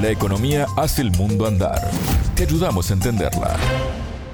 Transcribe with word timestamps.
La 0.00 0.10
economía 0.10 0.66
hace 0.76 1.02
el 1.02 1.10
mundo 1.10 1.44
andar. 1.44 1.90
Te 2.36 2.44
ayudamos 2.44 2.88
a 2.88 2.94
entenderla. 2.94 3.56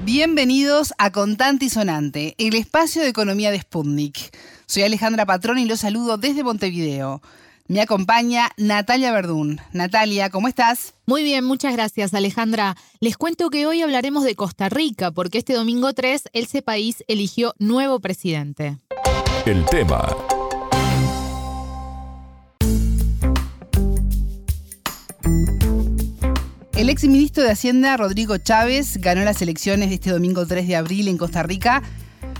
Bienvenidos 0.04 0.92
a 0.98 1.10
Contante 1.10 1.64
y 1.64 1.70
Sonante, 1.70 2.34
el 2.36 2.54
espacio 2.54 3.00
de 3.00 3.08
economía 3.08 3.50
de 3.50 3.60
Sputnik. 3.60 4.36
Soy 4.66 4.82
Alejandra 4.82 5.24
Patrón 5.24 5.58
y 5.58 5.64
los 5.64 5.80
saludo 5.80 6.18
desde 6.18 6.44
Montevideo. 6.44 7.22
Me 7.66 7.80
acompaña 7.80 8.50
Natalia 8.58 9.10
Verdún. 9.10 9.58
Natalia, 9.72 10.28
¿cómo 10.28 10.48
estás? 10.48 10.92
Muy 11.06 11.22
bien, 11.22 11.46
muchas 11.46 11.72
gracias 11.72 12.12
Alejandra. 12.12 12.76
Les 13.00 13.16
cuento 13.16 13.48
que 13.48 13.66
hoy 13.66 13.80
hablaremos 13.80 14.24
de 14.24 14.34
Costa 14.34 14.68
Rica 14.68 15.12
porque 15.12 15.38
este 15.38 15.54
domingo 15.54 15.94
3 15.94 16.24
ese 16.34 16.60
país 16.60 17.02
eligió 17.08 17.54
nuevo 17.58 18.00
presidente. 18.00 18.76
El 19.46 19.64
tema 19.64 20.14
El 26.76 26.88
ex 26.88 27.04
ministro 27.04 27.44
de 27.44 27.52
Hacienda, 27.52 27.96
Rodrigo 27.96 28.36
Chávez, 28.36 28.96
ganó 28.96 29.22
las 29.22 29.40
elecciones 29.40 29.90
de 29.90 29.94
este 29.94 30.10
domingo 30.10 30.44
3 30.44 30.66
de 30.66 30.74
abril 30.74 31.06
en 31.06 31.16
Costa 31.16 31.44
Rica 31.44 31.84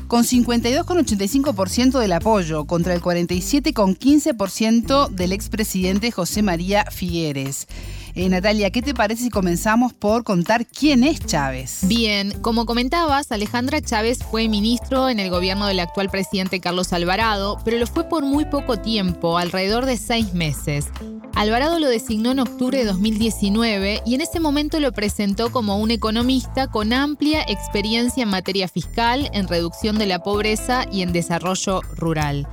con 0.09 0.25
52,85% 0.25 2.01
del 2.01 2.13
apoyo 2.13 2.65
contra 2.65 2.95
el 2.95 3.01
47,15% 3.01 5.09
del 5.09 5.33
expresidente 5.33 6.11
José 6.11 6.43
María 6.43 6.85
Figueres. 6.91 7.69
Eh, 8.17 8.29
Natalia, 8.29 8.71
¿qué 8.71 8.81
te 8.81 8.95
parece 8.95 9.25
si 9.25 9.31
comenzamos 9.31 9.93
por 9.93 10.23
contar 10.23 10.67
quién 10.69 11.03
es 11.03 11.19
Chávez? 11.19 11.81
Bien, 11.83 12.31
como 12.43 12.65
comentabas, 12.65 13.33
Alejandra 13.33 13.81
Chávez 13.81 14.21
fue 14.23 14.49
ministro 14.49 15.09
en 15.09 15.19
el 15.19 15.31
gobierno 15.31 15.67
del 15.67 15.81
actual 15.81 16.11
presidente 16.11 16.61
Carlos 16.61 16.93
Alvarado, 16.93 17.59
pero 17.65 17.77
lo 17.77 17.89
fue 17.89 18.09
por 18.09 18.25
muy 18.25 18.45
poco 18.45 18.77
tiempo, 18.77 19.37
alrededor 19.37 19.85
de 19.85 19.97
seis 19.97 20.33
meses. 20.33 20.87
Alvarado 21.35 21.81
lo 21.81 21.89
designó 21.89 22.31
en 22.31 22.39
octubre 22.39 22.79
de 22.79 22.85
2019 22.85 24.03
y 24.07 24.15
en 24.15 24.21
ese 24.21 24.39
momento 24.39 24.79
lo 24.79 24.93
presentó 24.93 25.51
como 25.51 25.79
un 25.79 25.91
economista 25.91 26.69
con 26.69 26.93
amplia 26.93 27.43
experiencia 27.43 28.23
en 28.23 28.29
materia 28.29 28.69
fiscal, 28.69 29.29
en 29.33 29.49
reducción 29.49 29.99
de 29.99 30.07
la 30.07 30.21
pobreza 30.21 30.87
y 30.93 31.03
en 31.03 31.13
desarrollo 31.13 31.81
rural. 31.97 32.47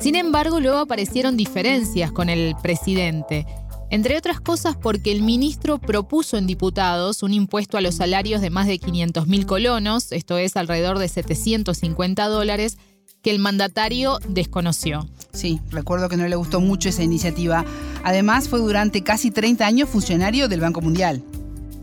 Sin 0.00 0.16
embargo, 0.16 0.58
luego 0.58 0.78
aparecieron 0.78 1.36
diferencias 1.36 2.10
con 2.10 2.28
el 2.28 2.56
presidente 2.60 3.46
entre 3.94 4.18
otras 4.18 4.40
cosas 4.40 4.76
porque 4.76 5.12
el 5.12 5.22
ministro 5.22 5.78
propuso 5.78 6.36
en 6.36 6.48
diputados 6.48 7.22
un 7.22 7.32
impuesto 7.32 7.78
a 7.78 7.80
los 7.80 7.94
salarios 7.94 8.40
de 8.40 8.50
más 8.50 8.66
de 8.66 8.80
500 8.80 9.28
mil 9.28 9.46
colonos, 9.46 10.10
esto 10.10 10.36
es 10.36 10.56
alrededor 10.56 10.98
de 10.98 11.08
750 11.08 12.26
dólares, 12.26 12.76
que 13.22 13.30
el 13.30 13.38
mandatario 13.38 14.18
desconoció. 14.28 15.08
Sí, 15.32 15.60
recuerdo 15.70 16.08
que 16.08 16.16
no 16.16 16.26
le 16.26 16.34
gustó 16.34 16.60
mucho 16.60 16.88
esa 16.88 17.04
iniciativa. 17.04 17.64
Además, 18.02 18.48
fue 18.48 18.58
durante 18.58 19.04
casi 19.04 19.30
30 19.30 19.64
años 19.64 19.88
funcionario 19.88 20.48
del 20.48 20.60
Banco 20.60 20.80
Mundial. 20.80 21.22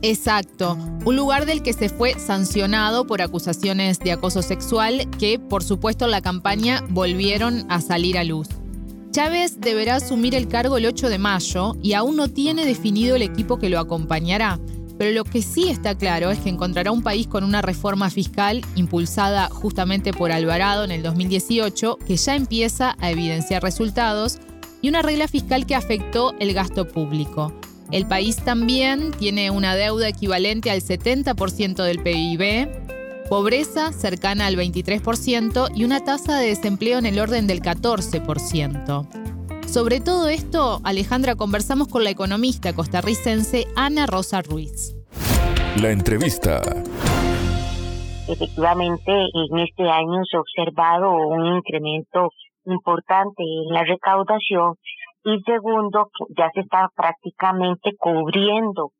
Exacto, 0.02 0.78
un 1.06 1.16
lugar 1.16 1.46
del 1.46 1.64
que 1.64 1.72
se 1.72 1.88
fue 1.88 2.20
sancionado 2.20 3.08
por 3.08 3.22
acusaciones 3.22 4.00
de 4.00 4.12
acoso 4.12 4.42
sexual 4.42 5.08
que, 5.18 5.40
por 5.40 5.64
supuesto, 5.64 6.06
en 6.06 6.12
la 6.12 6.22
campaña 6.22 6.84
volvieron 6.90 7.66
a 7.70 7.80
salir 7.80 8.18
a 8.18 8.26
luz. 8.26 8.50
Chávez 9.12 9.60
deberá 9.60 9.98
asumir 9.98 10.36
el 10.36 10.48
cargo 10.48 10.78
el 10.78 10.86
8 10.86 11.10
de 11.10 11.18
mayo 11.18 11.76
y 11.84 11.94
aún 11.94 12.16
no 12.16 12.30
tiene 12.30 12.66
definido 12.66 13.18
el 13.18 13.24
equipo 13.24 13.60
que 13.60 13.70
lo 13.70 13.78
acompañará. 13.78 14.58
Pero 14.98 15.12
lo 15.12 15.26
que 15.26 15.42
sí 15.42 15.68
está 15.68 15.98
claro 15.98 16.32
es 16.32 16.40
que 16.40 16.50
encontrará 16.50 16.92
un 16.92 17.04
país 17.04 17.28
con 17.28 17.44
una 17.44 17.62
reforma 17.62 18.10
fiscal 18.10 18.62
impulsada 18.76 19.50
justamente 19.50 20.14
por 20.14 20.32
Alvarado 20.32 20.86
en 20.86 20.92
el 20.92 21.04
2018 21.04 21.98
que 22.08 22.16
ya 22.16 22.36
empieza 22.36 22.96
a 23.00 23.12
evidenciar 23.12 23.62
resultados 23.62 24.40
y 24.82 24.88
una 24.88 25.02
regla 25.02 25.28
fiscal 25.28 25.66
que 25.66 25.76
afectó 25.76 26.34
el 26.40 26.54
gasto 26.54 26.88
público. 26.88 27.54
El 27.92 28.08
país 28.08 28.38
también 28.38 29.12
tiene 29.12 29.52
una 29.52 29.76
deuda 29.76 30.08
equivalente 30.08 30.72
al 30.72 30.82
70% 30.82 31.84
del 31.84 32.02
PIB, 32.02 32.81
pobreza 33.32 33.94
cercana 33.94 34.48
al 34.48 34.58
23% 34.58 35.70
y 35.74 35.86
una 35.86 36.04
tasa 36.04 36.38
de 36.38 36.48
desempleo 36.48 37.00
en 37.00 37.06
el 37.06 37.18
orden 37.18 37.48
del 37.48 37.62
14%. 37.62 39.08
Sobre 39.66 40.02
todo 40.02 40.28
esto, 40.28 40.82
Alejandra, 40.84 41.36
conversamos 41.36 41.88
con 41.88 42.04
la 42.04 42.10
economista 42.10 42.74
costarricense 42.74 43.68
Ana 43.78 44.06
Rosa 44.06 44.42
Ruiz. 44.42 44.98
La 45.82 45.92
entrevista. 45.92 46.60
Efectivamente, 48.28 49.14
en 49.14 49.60
este 49.60 49.84
año 49.84 50.26
se 50.30 50.36
ha 50.36 50.42
observado 50.42 51.14
un 51.14 51.56
incremento 51.56 52.32
importante 52.66 53.44
en 53.44 53.74
la 53.74 53.86
recaudación 53.86 54.76
y 55.24 55.40
segundo, 55.46 56.10
ya 56.38 56.50
se 56.54 56.60
está 56.60 56.90
prácticamente 56.94 57.92
cubriendo 57.98 58.92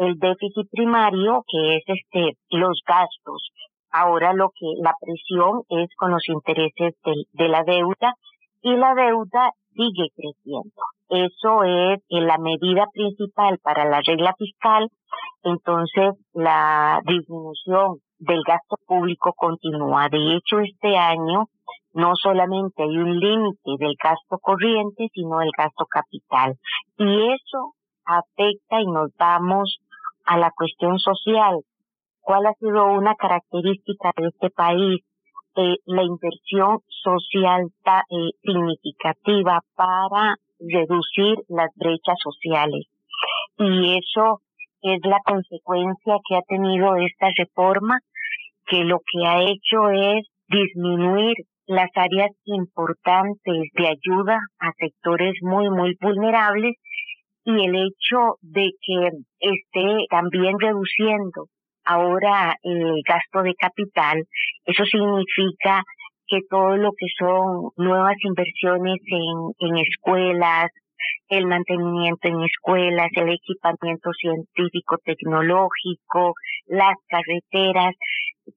el 0.00 0.18
déficit 0.18 0.66
primario, 0.70 1.44
que 1.46 1.76
es 1.76 1.84
este 1.86 2.38
los 2.50 2.80
gastos. 2.86 3.50
Ahora 3.92 4.32
lo 4.32 4.48
que 4.48 4.66
la 4.82 4.94
presión 4.98 5.62
es 5.68 5.88
con 5.96 6.10
los 6.10 6.26
intereses 6.28 6.94
de, 7.04 7.14
de 7.32 7.48
la 7.48 7.62
deuda 7.64 8.14
y 8.62 8.76
la 8.76 8.94
deuda 8.94 9.52
sigue 9.74 10.08
creciendo. 10.16 10.82
Eso 11.10 11.64
es 11.64 12.00
la 12.08 12.38
medida 12.38 12.86
principal 12.94 13.58
para 13.62 13.84
la 13.84 14.00
regla 14.06 14.34
fiscal. 14.38 14.88
Entonces, 15.42 16.14
la 16.32 17.00
disminución 17.04 17.98
del 18.18 18.40
gasto 18.46 18.76
público 18.86 19.34
continúa. 19.36 20.08
De 20.08 20.36
hecho, 20.36 20.60
este 20.60 20.96
año 20.96 21.46
no 21.92 22.12
solamente 22.14 22.84
hay 22.84 22.96
un 22.96 23.18
límite 23.18 23.70
del 23.78 23.94
gasto 24.02 24.38
corriente, 24.40 25.08
sino 25.12 25.38
del 25.40 25.50
gasto 25.56 25.84
capital. 25.86 26.54
Y 26.96 27.32
eso 27.32 27.74
afecta 28.06 28.80
y 28.80 28.86
nos 28.86 29.10
vamos 29.18 29.80
a 30.30 30.38
la 30.38 30.50
cuestión 30.56 30.98
social. 30.98 31.58
¿Cuál 32.20 32.46
ha 32.46 32.54
sido 32.54 32.86
una 32.92 33.14
característica 33.16 34.12
de 34.16 34.28
este 34.28 34.50
país? 34.50 35.00
Eh, 35.56 35.76
la 35.86 36.04
inversión 36.04 36.78
social 37.02 37.66
eh, 37.66 38.30
significativa 38.40 39.58
para 39.74 40.36
reducir 40.60 41.34
las 41.48 41.70
brechas 41.74 42.16
sociales. 42.22 42.86
Y 43.58 43.98
eso 43.98 44.40
es 44.82 45.00
la 45.02 45.18
consecuencia 45.24 46.14
que 46.28 46.36
ha 46.36 46.42
tenido 46.42 46.94
esta 46.94 47.28
reforma, 47.36 47.98
que 48.68 48.84
lo 48.84 48.98
que 48.98 49.26
ha 49.26 49.42
hecho 49.42 49.90
es 49.90 50.28
disminuir 50.46 51.34
las 51.66 51.90
áreas 51.96 52.30
importantes 52.44 53.62
de 53.74 53.88
ayuda 53.88 54.38
a 54.60 54.70
sectores 54.78 55.34
muy, 55.42 55.68
muy 55.70 55.96
vulnerables 56.00 56.76
y 57.44 57.52
el 57.52 57.74
hecho 57.74 58.36
de 58.42 58.70
que 58.80 59.10
esté 59.40 60.06
también 60.10 60.58
reduciendo 60.58 61.46
ahora 61.84 62.54
el 62.62 63.00
gasto 63.06 63.42
de 63.42 63.54
capital, 63.54 64.22
eso 64.64 64.84
significa 64.84 65.82
que 66.26 66.38
todo 66.48 66.76
lo 66.76 66.90
que 66.92 67.06
son 67.18 67.70
nuevas 67.76 68.16
inversiones 68.22 68.98
en, 69.06 69.68
en 69.68 69.76
escuelas, 69.78 70.68
el 71.28 71.46
mantenimiento 71.46 72.28
en 72.28 72.42
escuelas, 72.42 73.08
el 73.16 73.30
equipamiento 73.30 74.10
científico 74.12 74.96
tecnológico, 75.04 76.34
las 76.66 76.94
carreteras, 77.08 77.94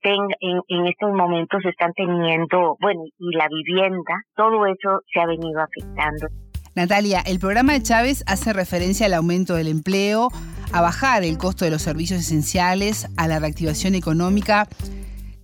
en, 0.02 0.60
en 0.68 0.88
estos 0.88 1.12
momentos 1.14 1.64
están 1.66 1.92
teniendo, 1.94 2.76
bueno, 2.80 3.02
y 3.18 3.36
la 3.36 3.48
vivienda, 3.48 4.22
todo 4.36 4.66
eso 4.66 5.00
se 5.12 5.20
ha 5.20 5.28
venido 5.28 5.62
afectando. 5.62 6.43
Natalia, 6.76 7.22
el 7.28 7.38
programa 7.38 7.74
de 7.74 7.84
Chávez 7.84 8.24
hace 8.26 8.52
referencia 8.52 9.06
al 9.06 9.14
aumento 9.14 9.54
del 9.54 9.68
empleo, 9.68 10.30
a 10.72 10.82
bajar 10.82 11.24
el 11.24 11.38
costo 11.38 11.66
de 11.66 11.72
los 11.72 11.84
servicios 11.84 12.20
esenciales, 12.20 13.08
a 13.16 13.28
la 13.28 13.38
reactivación 13.38 13.94
económica. 13.94 14.68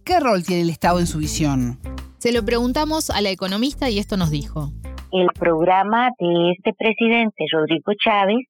¿Qué 0.03 0.19
rol 0.19 0.43
tiene 0.43 0.63
el 0.63 0.71
Estado 0.71 0.99
en 0.99 1.05
su 1.05 1.19
visión? 1.19 1.77
Se 2.17 2.31
lo 2.31 2.43
preguntamos 2.43 3.11
a 3.11 3.21
la 3.21 3.29
economista 3.29 3.91
y 3.91 3.99
esto 3.99 4.17
nos 4.17 4.31
dijo. 4.31 4.71
El 5.11 5.27
programa 5.39 6.09
de 6.19 6.51
este 6.57 6.73
presidente, 6.73 7.45
Rodrigo 7.51 7.91
Chávez, 8.03 8.47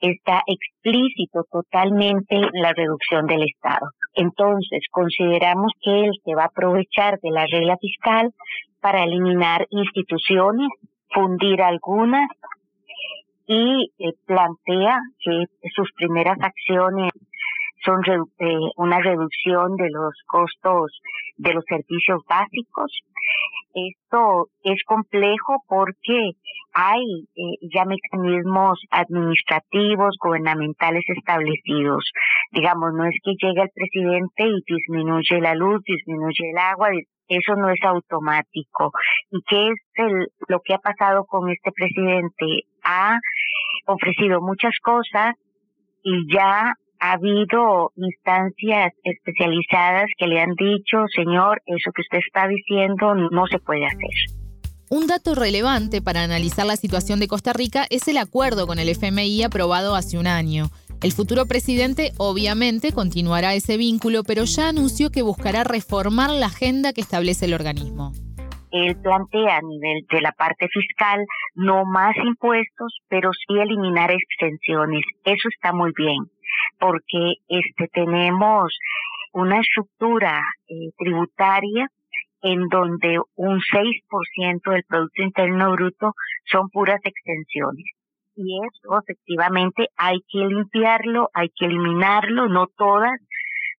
está 0.00 0.42
explícito 0.46 1.44
totalmente 1.50 2.36
en 2.36 2.62
la 2.62 2.72
reducción 2.72 3.26
del 3.26 3.42
Estado. 3.42 3.90
Entonces, 4.14 4.82
consideramos 4.92 5.72
que 5.82 6.04
él 6.06 6.12
se 6.24 6.34
va 6.36 6.44
a 6.44 6.46
aprovechar 6.46 7.18
de 7.20 7.30
la 7.30 7.44
regla 7.46 7.76
fiscal 7.80 8.30
para 8.80 9.02
eliminar 9.02 9.66
instituciones 9.70 10.68
fundir 11.12 11.62
algunas 11.62 12.28
y 13.46 13.90
eh, 13.98 14.12
plantea 14.26 14.98
que 15.18 15.44
sus 15.74 15.90
primeras 15.96 16.38
acciones 16.40 17.10
son 17.84 18.02
eh, 18.38 18.56
una 18.76 19.00
reducción 19.00 19.76
de 19.76 19.90
los 19.90 20.14
costos 20.26 21.00
de 21.36 21.54
los 21.54 21.64
servicios 21.66 22.22
básicos. 22.28 23.00
Esto 23.72 24.48
es 24.62 24.82
complejo 24.84 25.62
porque 25.68 26.32
hay 26.72 27.04
eh, 27.36 27.68
ya 27.72 27.84
mecanismos 27.84 28.80
administrativos, 28.90 30.16
gubernamentales 30.22 31.04
establecidos. 31.16 32.04
Digamos, 32.52 32.92
no 32.94 33.04
es 33.04 33.14
que 33.22 33.32
llegue 33.40 33.62
el 33.62 33.70
presidente 33.74 34.44
y 34.44 34.74
disminuye 34.74 35.40
la 35.40 35.54
luz, 35.54 35.82
disminuye 35.84 36.50
el 36.50 36.58
agua, 36.58 36.88
eso 37.30 37.54
no 37.56 37.70
es 37.70 37.78
automático. 37.82 38.92
¿Y 39.30 39.40
qué 39.48 39.68
es 39.68 39.78
el, 39.94 40.28
lo 40.48 40.60
que 40.60 40.74
ha 40.74 40.78
pasado 40.78 41.24
con 41.24 41.48
este 41.50 41.70
presidente? 41.72 42.64
Ha 42.84 43.18
ofrecido 43.86 44.40
muchas 44.40 44.74
cosas 44.82 45.34
y 46.02 46.32
ya 46.34 46.74
ha 47.00 47.12
habido 47.12 47.92
instancias 47.96 48.92
especializadas 49.04 50.06
que 50.18 50.26
le 50.26 50.40
han 50.40 50.54
dicho, 50.54 50.98
señor, 51.14 51.62
eso 51.66 51.90
que 51.94 52.02
usted 52.02 52.18
está 52.18 52.46
diciendo 52.48 53.14
no 53.14 53.46
se 53.46 53.58
puede 53.58 53.86
hacer. 53.86 54.40
Un 54.90 55.06
dato 55.06 55.36
relevante 55.36 56.02
para 56.02 56.24
analizar 56.24 56.66
la 56.66 56.76
situación 56.76 57.20
de 57.20 57.28
Costa 57.28 57.52
Rica 57.52 57.86
es 57.90 58.08
el 58.08 58.18
acuerdo 58.18 58.66
con 58.66 58.80
el 58.80 58.88
FMI 58.88 59.44
aprobado 59.44 59.94
hace 59.94 60.18
un 60.18 60.26
año. 60.26 60.66
El 61.02 61.12
futuro 61.12 61.46
presidente 61.46 62.12
obviamente 62.18 62.92
continuará 62.92 63.54
ese 63.54 63.78
vínculo, 63.78 64.22
pero 64.22 64.44
ya 64.44 64.68
anunció 64.68 65.08
que 65.10 65.22
buscará 65.22 65.64
reformar 65.64 66.28
la 66.28 66.46
agenda 66.46 66.92
que 66.92 67.00
establece 67.00 67.46
el 67.46 67.54
organismo. 67.54 68.12
Él 68.70 68.96
plantea 69.00 69.56
a 69.56 69.62
nivel 69.62 70.04
de 70.10 70.20
la 70.20 70.32
parte 70.32 70.68
fiscal 70.68 71.24
no 71.54 71.86
más 71.86 72.14
impuestos, 72.18 72.98
pero 73.08 73.30
sí 73.32 73.58
eliminar 73.58 74.10
extensiones. 74.10 75.02
Eso 75.24 75.48
está 75.48 75.72
muy 75.72 75.90
bien, 75.96 76.18
porque 76.78 77.32
este 77.48 77.88
tenemos 77.94 78.70
una 79.32 79.58
estructura 79.58 80.42
eh, 80.68 80.90
tributaria 80.98 81.88
en 82.42 82.68
donde 82.68 83.18
un 83.36 83.58
6% 83.58 84.70
del 84.70 84.84
Producto 84.84 85.22
Interno 85.22 85.72
Bruto 85.72 86.12
son 86.44 86.68
puras 86.68 87.00
extensiones. 87.04 87.86
Y 88.42 88.58
eso 88.64 88.98
efectivamente 88.98 89.88
hay 89.96 90.20
que 90.26 90.38
limpiarlo, 90.38 91.28
hay 91.34 91.48
que 91.54 91.66
eliminarlo, 91.66 92.48
no 92.48 92.68
todas, 92.74 93.20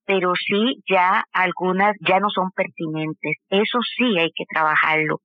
pero 0.05 0.33
sí 0.35 0.83
ya 0.87 1.23
algunas 1.33 1.95
ya 2.07 2.19
no 2.19 2.29
son 2.29 2.51
pertinentes. 2.51 3.37
Eso 3.49 3.79
sí 3.97 4.19
hay 4.19 4.29
que 4.35 4.45
trabajarlo. 4.47 5.17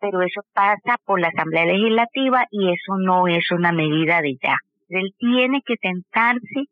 Pero 0.00 0.20
eso 0.20 0.42
pasa 0.52 0.98
por 1.06 1.18
la 1.18 1.28
Asamblea 1.28 1.64
Legislativa 1.64 2.44
y 2.50 2.66
eso 2.68 2.98
no 2.98 3.26
es 3.26 3.50
una 3.52 3.72
medida 3.72 4.20
de 4.20 4.36
ya. 4.42 4.56
Él 4.90 5.14
tiene 5.18 5.62
que 5.64 5.76
sentarse 5.80 6.68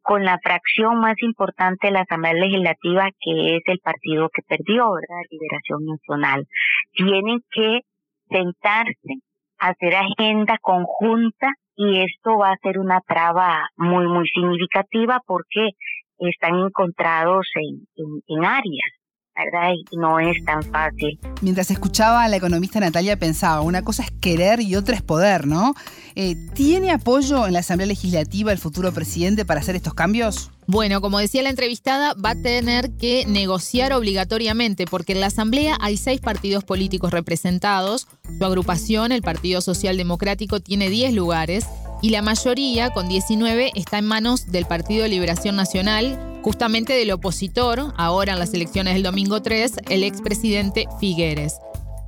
con 0.00 0.24
la 0.24 0.38
fracción 0.42 0.98
más 0.98 1.14
importante 1.22 1.86
de 1.86 1.92
la 1.92 2.00
Asamblea 2.00 2.34
Legislativa, 2.34 3.08
que 3.20 3.56
es 3.56 3.62
el 3.66 3.78
partido 3.78 4.28
que 4.34 4.42
perdió, 4.42 4.90
¿verdad? 4.90 5.22
Liberación 5.30 5.86
Nacional. 5.86 6.44
Tienen 6.92 7.38
que 7.52 7.82
sentarse, 8.28 9.22
hacer 9.62 9.94
agenda 9.94 10.58
conjunta 10.60 11.48
y 11.76 12.00
esto 12.00 12.36
va 12.36 12.50
a 12.50 12.58
ser 12.62 12.78
una 12.78 13.00
traba 13.00 13.68
muy, 13.76 14.06
muy 14.06 14.26
significativa 14.28 15.20
porque 15.26 15.70
están 16.18 16.58
encontrados 16.58 17.46
en, 17.54 17.86
en 18.26 18.44
áreas 18.44 19.01
¿verdad? 19.36 19.72
Y 19.90 19.96
no 19.96 20.20
es 20.20 20.44
tan 20.44 20.62
fácil. 20.62 21.18
Mientras 21.40 21.70
escuchaba 21.70 22.24
a 22.24 22.28
la 22.28 22.36
economista 22.36 22.80
Natalia 22.80 23.18
pensaba, 23.18 23.62
una 23.62 23.82
cosa 23.82 24.02
es 24.02 24.10
querer 24.20 24.60
y 24.60 24.76
otra 24.76 24.94
es 24.94 25.02
poder, 25.02 25.46
¿no? 25.46 25.74
Eh, 26.14 26.36
¿Tiene 26.54 26.90
apoyo 26.90 27.46
en 27.46 27.54
la 27.54 27.60
Asamblea 27.60 27.86
Legislativa 27.86 28.52
el 28.52 28.58
futuro 28.58 28.92
presidente 28.92 29.44
para 29.44 29.60
hacer 29.60 29.76
estos 29.76 29.94
cambios? 29.94 30.50
Bueno, 30.66 31.00
como 31.00 31.18
decía 31.18 31.42
la 31.42 31.50
entrevistada, 31.50 32.14
va 32.14 32.30
a 32.30 32.42
tener 32.42 32.92
que 32.92 33.24
negociar 33.26 33.92
obligatoriamente, 33.92 34.86
porque 34.86 35.12
en 35.12 35.20
la 35.20 35.26
Asamblea 35.26 35.76
hay 35.80 35.96
seis 35.96 36.20
partidos 36.20 36.64
políticos 36.64 37.10
representados. 37.10 38.06
Su 38.38 38.44
agrupación, 38.44 39.12
el 39.12 39.22
Partido 39.22 39.60
Social 39.60 39.96
Democrático, 39.96 40.60
tiene 40.60 40.88
10 40.88 41.14
lugares 41.14 41.66
y 42.00 42.10
la 42.10 42.20
mayoría, 42.20 42.90
con 42.90 43.08
19, 43.08 43.72
está 43.74 43.98
en 43.98 44.06
manos 44.06 44.50
del 44.50 44.66
Partido 44.66 45.04
de 45.04 45.08
Liberación 45.08 45.56
Nacional, 45.56 46.31
justamente 46.42 46.92
del 46.92 47.10
opositor, 47.12 47.92
ahora 47.96 48.32
en 48.32 48.38
las 48.38 48.52
elecciones 48.54 48.94
del 48.94 49.02
domingo 49.02 49.42
3, 49.42 49.76
el 49.88 50.04
expresidente 50.04 50.86
Figueres. 51.00 51.58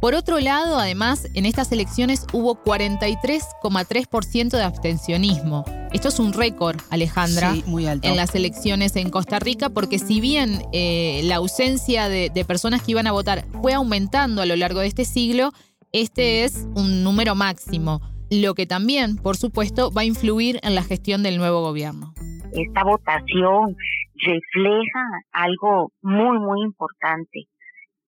Por 0.01 0.15
otro 0.15 0.39
lado, 0.39 0.79
además, 0.79 1.29
en 1.33 1.47
estas 1.47 1.73
elecciones 1.73 2.27
hubo 2.33 2.63
43,3% 2.63 4.51
de 4.51 4.63
abstencionismo. 4.63 5.65
Esto 5.93 6.09
es 6.09 6.19
un 6.19 6.35
récord, 6.35 6.79
Alejandra, 6.91 7.55
muy 7.67 7.87
alto. 7.87 8.07
en 8.07 8.17
las 8.17 8.35
elecciones 8.35 8.97
en 8.97 9.09
Costa 9.09 9.39
Rica, 9.39 9.71
porque 9.71 9.99
si 9.99 10.21
bien 10.21 10.63
eh, 10.73 11.23
la 11.25 11.37
ausencia 11.37 12.11
de, 12.11 12.31
de 12.35 12.45
personas 12.45 12.83
que 12.83 12.91
iban 12.91 13.07
a 13.07 13.13
votar 13.13 13.47
fue 13.63 13.73
aumentando 13.73 14.43
a 14.43 14.47
lo 14.47 14.57
largo 14.57 14.81
de 14.81 14.89
este 14.89 15.07
siglo, 15.07 15.53
este 15.93 16.45
es 16.45 16.67
un 16.75 17.03
número 17.03 17.35
máximo 17.35 18.03
lo 18.31 18.55
que 18.55 18.67
también, 18.67 19.17
por 19.17 19.37
supuesto, 19.37 19.91
va 19.91 20.03
a 20.03 20.05
influir 20.05 20.59
en 20.63 20.75
la 20.75 20.83
gestión 20.83 21.23
del 21.23 21.39
nuevo 21.39 21.61
gobierno. 21.61 22.15
Esta 22.53 22.85
votación 22.85 23.77
refleja 24.15 25.07
algo 25.33 25.91
muy, 26.03 26.39
muy 26.39 26.63
importante 26.63 27.45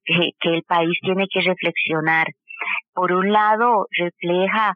que, 0.05 0.31
el 0.43 0.63
país 0.63 0.97
tiene 1.03 1.27
que 1.33 1.41
reflexionar. 1.41 2.27
Por 2.95 3.13
un 3.13 3.33
lado, 3.33 3.87
refleja 3.91 4.73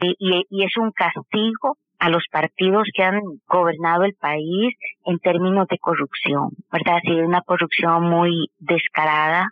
eh, 0.00 0.14
y, 0.18 0.64
es 0.64 0.76
un 0.76 0.90
castigo 0.90 1.76
a 1.98 2.08
los 2.08 2.24
partidos 2.30 2.88
que 2.94 3.02
han 3.02 3.20
gobernado 3.46 4.04
el 4.04 4.14
país 4.14 4.74
en 5.04 5.18
términos 5.18 5.68
de 5.68 5.78
corrupción, 5.78 6.50
¿verdad? 6.72 6.96
Ha 6.96 7.00
sido 7.00 7.26
una 7.26 7.42
corrupción 7.42 8.08
muy 8.08 8.48
descarada, 8.58 9.48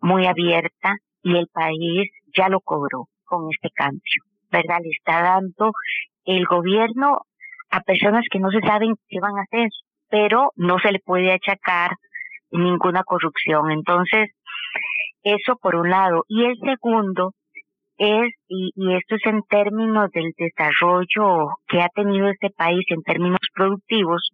muy 0.00 0.26
abierta 0.26 0.96
y 1.22 1.36
el 1.36 1.48
país 1.52 2.10
ya 2.36 2.48
lo 2.48 2.60
cobró 2.60 3.08
con 3.24 3.48
este 3.50 3.70
cambio. 3.74 4.22
¿verdad? 4.50 4.78
Le 4.82 4.90
está 4.90 5.22
dando 5.22 5.72
el 6.24 6.44
gobierno 6.46 7.20
a 7.70 7.80
personas 7.80 8.24
que 8.30 8.38
no 8.38 8.50
se 8.50 8.60
saben 8.60 8.94
qué 9.08 9.20
van 9.20 9.36
a 9.36 9.42
hacer, 9.42 9.68
pero 10.08 10.52
no 10.56 10.78
se 10.78 10.92
le 10.92 11.00
puede 11.00 11.32
achacar 11.32 11.90
ninguna 12.50 13.02
corrupción. 13.04 13.70
Entonces, 13.70 14.30
eso 15.22 15.56
por 15.60 15.76
un 15.76 15.90
lado. 15.90 16.24
Y 16.28 16.44
el 16.44 16.56
segundo 16.58 17.34
es, 17.98 18.32
y, 18.48 18.72
esto 18.94 19.16
es 19.16 19.26
en 19.26 19.42
términos 19.42 20.10
del 20.12 20.32
desarrollo 20.36 21.56
que 21.66 21.80
ha 21.80 21.88
tenido 21.88 22.28
este 22.28 22.50
país 22.50 22.84
en 22.88 23.02
términos 23.02 23.40
productivos, 23.54 24.30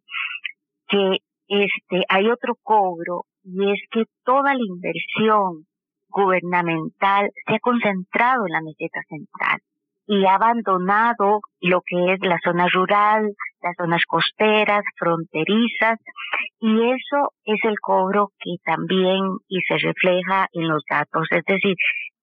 que 0.89 1.19
este, 1.49 2.05
hay 2.09 2.31
otro 2.31 2.55
cobro 2.63 3.25
y 3.43 3.71
es 3.71 3.81
que 3.91 4.05
toda 4.25 4.55
la 4.55 4.65
inversión 4.67 5.67
gubernamental 6.09 7.31
se 7.47 7.55
ha 7.55 7.59
concentrado 7.61 8.47
en 8.47 8.53
la 8.53 8.61
meseta 8.61 9.01
central 9.09 9.61
y 10.07 10.25
ha 10.27 10.35
abandonado 10.35 11.41
lo 11.61 11.81
que 11.87 12.13
es 12.13 12.21
la 12.23 12.39
zona 12.45 12.67
rural, 12.73 13.31
las 13.63 13.75
zonas 13.77 14.03
costeras, 14.07 14.83
fronterizas, 14.99 15.99
y 16.61 16.91
eso 16.91 17.33
es 17.45 17.59
el 17.65 17.79
cobro 17.81 18.29
que 18.39 18.57
también 18.65 19.21
y 19.49 19.61
se 19.63 19.79
refleja 19.79 20.47
en 20.53 20.69
los 20.69 20.83
datos. 20.89 21.27
Es 21.31 21.45
decir, 21.47 21.75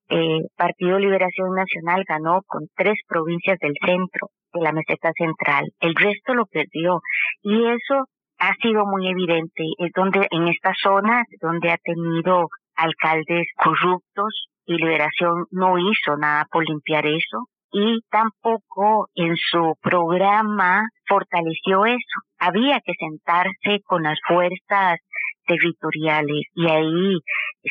eh, 0.10 0.42
Partido 0.58 1.00
Liberación 1.00 1.56
Nacional 1.56 2.04
ganó 2.08 2.42
con 2.46 2.68
tres 2.76 3.00
provincias 3.08 3.58
del 3.60 3.74
centro 3.84 4.28
de 4.54 4.62
la 4.62 4.74
meseta 4.74 5.12
central, 5.18 5.70
el 5.80 5.96
resto 5.96 6.34
lo 6.34 6.46
perdió, 6.46 7.00
y 7.42 7.66
eso 7.66 8.06
ha 8.38 8.54
sido 8.56 8.86
muy 8.86 9.08
evidente, 9.08 9.64
es 9.78 9.92
donde 9.96 10.28
en 10.32 10.48
estas 10.48 10.76
zonas 10.82 11.26
donde 11.40 11.72
ha 11.72 11.78
tenido 11.78 12.50
alcaldes 12.76 13.48
corruptos 13.56 14.48
y 14.66 14.76
Liberación 14.76 15.46
no 15.52 15.78
hizo 15.78 16.18
nada 16.18 16.46
por 16.52 16.68
limpiar 16.68 17.06
eso, 17.06 17.48
y 17.72 18.02
tampoco 18.10 19.08
en 19.16 19.36
su 19.36 19.76
programa 19.82 20.84
fortaleció 21.08 21.86
eso. 21.86 22.18
Había 22.38 22.80
que 22.86 22.94
sentarse 23.00 23.82
con 23.86 24.04
las 24.04 24.20
fuerzas 24.28 25.00
territoriales 25.46 26.46
y 26.56 26.70
ahí 26.70 27.20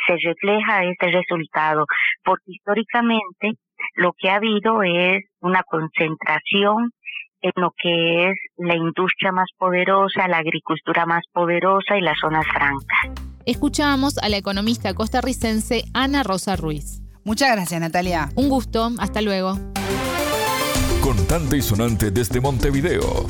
se 0.06 0.16
refleja 0.24 0.84
este 0.84 1.10
resultado, 1.10 1.86
porque 2.24 2.44
históricamente 2.46 3.52
lo 3.94 4.12
que 4.16 4.30
ha 4.30 4.36
habido 4.36 4.82
es 4.82 5.22
una 5.40 5.62
concentración 5.62 6.90
en 7.42 7.52
lo 7.56 7.72
que 7.82 8.28
es 8.28 8.34
la 8.56 8.76
industria 8.76 9.32
más 9.32 9.48
poderosa, 9.56 10.28
la 10.28 10.38
agricultura 10.38 11.06
más 11.06 11.22
poderosa 11.32 11.96
y 11.96 12.02
las 12.02 12.18
zonas 12.18 12.46
francas. 12.46 13.24
Escuchamos 13.46 14.18
a 14.18 14.28
la 14.28 14.36
economista 14.36 14.94
costarricense 14.94 15.84
Ana 15.94 16.22
Rosa 16.22 16.56
Ruiz. 16.56 17.00
Muchas 17.30 17.52
gracias, 17.52 17.80
Natalia. 17.80 18.28
Un 18.34 18.48
gusto, 18.48 18.90
hasta 18.98 19.22
luego. 19.22 19.56
Contante 21.00 21.58
y 21.58 21.62
sonante 21.62 22.10
desde 22.10 22.40
Montevideo. 22.40 23.24